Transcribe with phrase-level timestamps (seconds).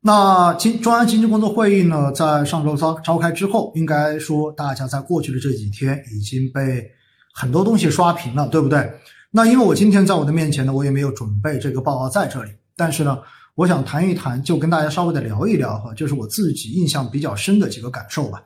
[0.00, 6.88] 那经中央经济工作会议呢，在上周召召开之后，应该说大家在过去的这几天已经被
[7.34, 8.88] 很多东西刷屏了，对不对？
[9.32, 13.18] 那因为我今天在我的面前呢，我也没有准备这个报告在这里，但是呢，
[13.56, 18.40] 我想谈一谈，就跟大家稍微的聊一聊哈，就是我自己印象比较深的几个感受吧。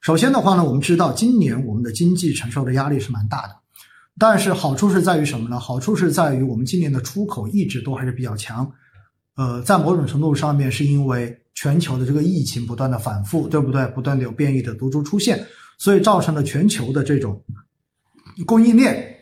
[0.00, 3.54] 首先的话呢，我们知道今年我们的经济承受的压力是蛮大的，
[4.18, 5.60] 但是好处是在于什么呢？
[5.60, 8.72] 好处是在于我们今年的出口一直都还是比较强。
[9.36, 13.84] 呃，在某种程度上面，是因为全球的这个疫情不断的反复，对不对？
[13.88, 15.44] 不断的有变异的毒株出现，
[15.76, 17.42] 所以造成了全球的这种
[18.46, 19.16] 供应链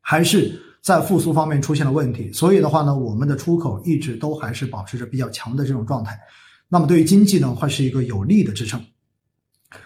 [0.00, 2.32] 还是在复苏方面出现了问题。
[2.32, 6.18] 所以的话呢，我们的出口一直都还是保持着比较强的这种状态。
[6.68, 8.82] 那么对于经济呢，会是一个有力的支撑。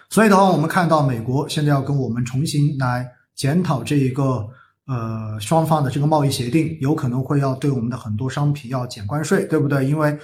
[0.09, 4.49] 所以的话，我们看到美国现在要跟我们重新来检讨这一个。
[4.89, 9.87] 呃，双方的这个贸易协定有可能会要对我们的很多商品要减关税，对不对？
[9.87, 10.19] 因为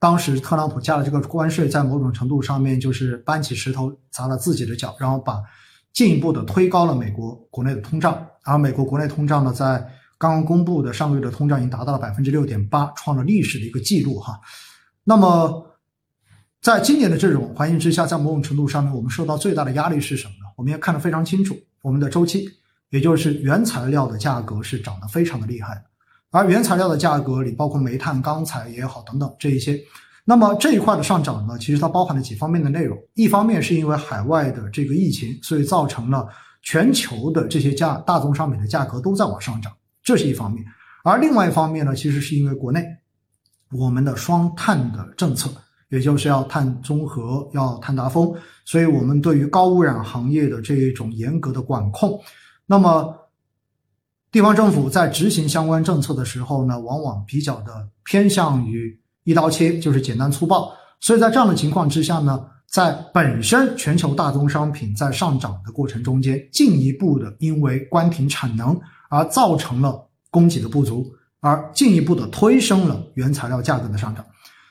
[0.00, 5.40] 当时特朗普加了这个关税，在某种程度上面就是搬起石头砸了自己的脚，然后把
[5.92, 8.26] 进一步的推高了美国国内的通胀。
[8.42, 9.78] 而美国国内通胀呢，在
[10.18, 14.40] 刚刚公布的上个月的通胀已经达到了百分之六点八，创了历史的一个记录哈。
[15.04, 15.78] 那么，
[16.60, 20.52] 在今年的这种环境之下，在某种程度上面，我们受到最大的压力是什么呢？
[20.56, 22.48] 我们也看得非常清楚，我们的周期。
[22.90, 25.82] 也就是原材料的价格是涨得非常的厉害，
[26.30, 29.78] 而原材料的价格里包括煤炭、钢材也好等等这一些，
[30.24, 32.98] 那么这一块的上涨呢，其实它包含了几方面的内容。
[33.14, 36.26] 一方面是因为海外的这个疫情，所以造成了
[36.62, 39.72] 全球的这些价大宗商品的价格都在往上涨，
[40.02, 40.64] 这是一方面。
[41.04, 42.84] 而另外一方面呢，其实是因为国内
[43.72, 45.50] 我们的双碳的政策，
[45.90, 52.18] 也就是要碳中和、要碳达峰，所以我们对于高污染行业的这一种严格的管控。
[52.70, 53.16] 那么，
[54.30, 60.70] 地方政府在执行相关政策的时候呢，往往比较的偏向于一刀切，就是简单粗暴。
[61.00, 68.78] 所以在这样的情况之下呢，在本身全球大宗商品在上涨的过程中间，进一步的因为关停产能
[69.08, 71.10] 而造成了供给的不足，
[71.40, 74.22] 而进一步的推升了原材料价格的上涨。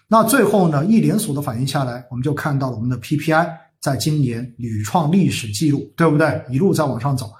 [0.07, 6.45] 那最后呢，一连锁的反应下来，我们就看到了我们的 PPI 在今年屡创历史记录，对不对？
[6.51, 7.31] 一路在往上走。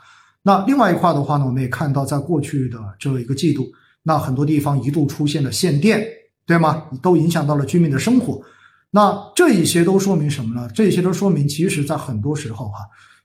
[0.47, 3.67] 那另外一块的话呢，我们也看到，在过去的这一个季度，
[4.01, 6.01] 那很多地方一度出现了限电，
[6.45, 6.85] 对吗？
[7.01, 8.41] 都影响到了居民的生活。
[8.89, 10.65] 那这一些都说明什么呢？
[10.73, 12.77] 这些都说明，其实在很多时候哈，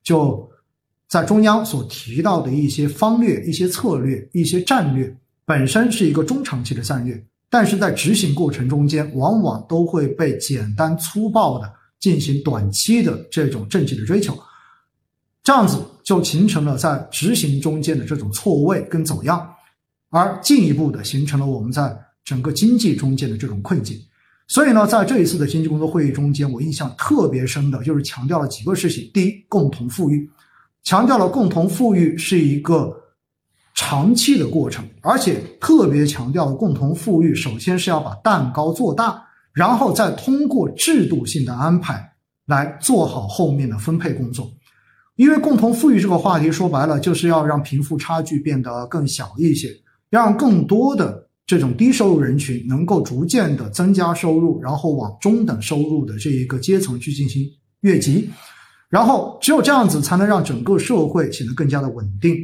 [0.03, 0.51] 就
[1.07, 14.37] 在中央所提到的一些方略、一些策略、一些战略，本身是一个中长期的战略，但是在执行过程中间，往往都会被简单粗暴的进行短期的这种政绩的追求。
[15.45, 19.49] 这样子就形成了在执行中间的这种错位跟走样，
[20.11, 23.99] 而进一步的形成了我们在整个经济中间的这种困境。
[24.49, 30.29] 所以呢，在这一次的经济工作会议中间，我印象特别深的就是强调了几个事情：第一，共同富裕，
[30.83, 32.95] 强调了共同富裕是一个
[33.75, 39.23] 长期的过程，而且特别强调了共同富裕，首先是要把蛋糕做大，
[39.55, 42.13] 然后再通过制度性的安排
[42.47, 44.51] 来做好后面的分配工作。
[45.17, 49.69] 因为共同富裕这个话题说白了，就是要让贫富差距变得更小一些，
[50.09, 57.43] 让更多的这种低收入人群能够逐渐的增加收入，然后往中等收入的这一个阶层去进行
[57.81, 58.31] 跃级，
[58.89, 62.37] 然后只有这样子才能让整个社会显得更加的稳定。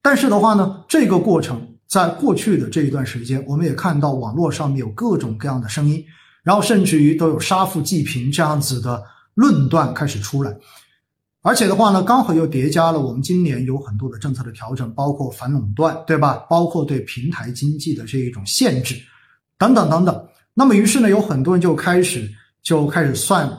[0.00, 6.04] 但是的话呢，这个过程在过去的这一段时间，我们也看到网络上面有各种各样的声音，
[6.44, 9.02] 然后甚至于都有杀富济贫这样子的
[9.34, 10.56] 论断开始出来。
[11.48, 16.44] 而且的话呢，刚好又叠加了我们今年有很多的政策的调整，包括反垄断，对吧？
[16.46, 18.94] 包括对平台经济的这一种限制，
[19.56, 20.28] 等等等等。
[20.52, 22.30] 那么于是呢，有很多人就开始
[22.62, 23.50] 就开始算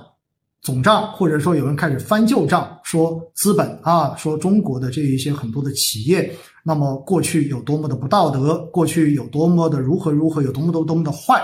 [0.61, 6.31] 总账，或者说有人开始翻旧账，说资本啊，说中国的这一些很多的企业，
[6.63, 11.41] 那么过去有多么的不道德，过去有多么的如何如何，有多么多多么的坏，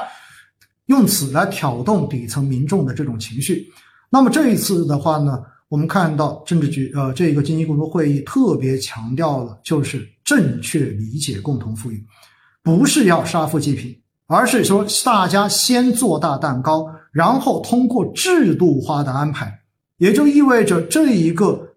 [0.86, 3.66] 用此来挑动底层民众的这种情绪。
[4.12, 5.40] 那么这一次的话呢？
[5.68, 12.06] 我们看到政治局呃，这个经济工作会议特别强调了，就是正确理解共同富裕，
[12.62, 13.96] 不是要杀富济贫，
[14.28, 19.62] 而是说大家先做大蛋糕，然后通过制度化的安排，
[19.98, 21.76] 也就意味着这一个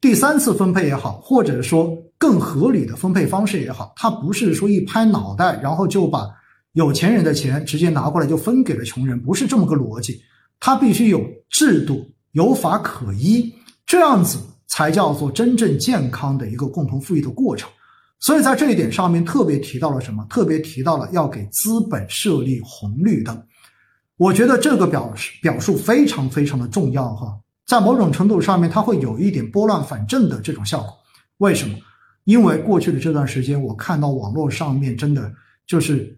[0.00, 6.28] 第三次分配也好，或者说更合理的分配方式也好，它不是说一拍脑袋，然后就把
[6.72, 10.20] 有钱人的钱直接拿过来就分给了穷人，不是这么个逻辑，
[10.58, 12.04] 它必须有制度。
[12.32, 13.52] 有法可依，
[13.86, 17.70] 这样子才叫做真正健康的一个共同富裕的过程。
[18.18, 20.24] 所以在这一点上面特别提到了什么？
[20.30, 23.42] 特别提到了要给资本设立红绿灯。
[24.16, 27.36] 我觉得这个表示表述非常非常的重要哈，
[27.66, 30.92] 在某种程度上面，它会有一点拨乱反正的这种效果。
[31.38, 31.76] 为什么？
[32.24, 35.32] 因为过去的这段时间，我看到网络上面真的
[35.66, 36.16] 就是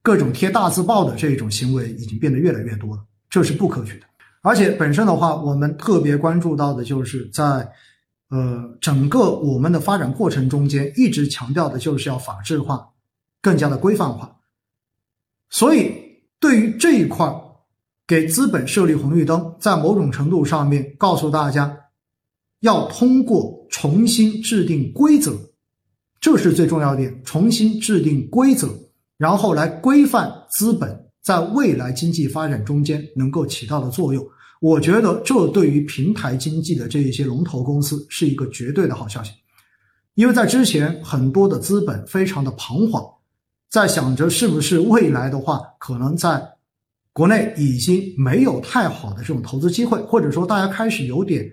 [0.00, 4.06] 各种贴大字报的这种行为已经变得越来越多了，这是不可取的。
[4.44, 7.72] 而且本身的话，我们特别关注到的就是在
[8.28, 12.90] 呃整个我们的发展过程中间，一直强调的就是要法治化，
[13.40, 14.36] 更加的规范化。
[15.48, 15.94] 所以
[16.38, 17.40] 对于这一块儿，
[18.06, 21.80] 给资本设立红绿灯，在某种程度上面告诉大家。
[22.60, 25.36] 要通过重新制定规则，
[26.18, 27.22] 这是最重要的点。
[27.22, 28.70] 重新制定规则，
[29.18, 34.26] 然后来规范资本在未来经济发展中间能够起到的作用。
[34.64, 39.30] 我觉得这对于平台经济的这一些龙头公司是一个绝对的好消息，
[40.14, 43.04] 因为在之前很多的资本非常的彷徨，
[43.68, 46.42] 在想着是不是未来的话，可能在
[47.12, 51.46] 国内已经没有太好的这种投资机会，或者说大家开始有点。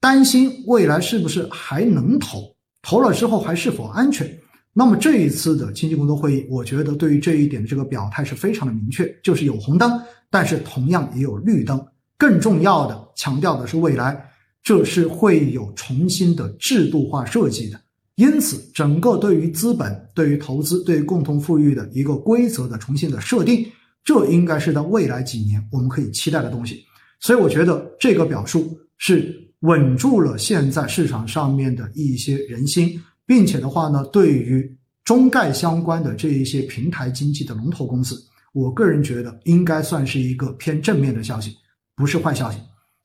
[0.00, 2.40] 担心未来是不是还能投？
[2.80, 4.26] 投了之后还是否安全？
[4.72, 10.00] 那么这一次的经济工作会议，我觉得对于这一点的这个表态是非常的明确，就是有红灯，
[10.30, 11.84] 但是同样也有绿灯。
[12.18, 14.30] 更重要的，强调的是未来，
[14.62, 17.80] 这是会有重新的制度化设计的。
[18.16, 23.66] 因此，整个对于资本、对于投资、对于共同富裕的一个规则的重新的设定，
[24.04, 26.84] 这应该是在未来几年我们可以期待的东西。
[27.20, 29.42] 所以，我觉得这个表述是。
[29.60, 34.70] 稳住了现在市场上面的一些人心，并且的话呢，对于
[35.02, 38.22] 中概相关的这一些平台经济的龙头公司，
[38.52, 41.56] 我个人觉得应该算是一个偏正面的消息，
[41.96, 42.58] 不是坏消息，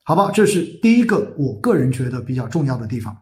[0.04, 0.30] 好吧？
[0.30, 3.16] 这是第一个我个人觉得比较重要的地方。